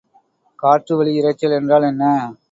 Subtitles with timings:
[0.59, 2.03] காற்று வெளி இரைச்சல் என்றால் என்ன?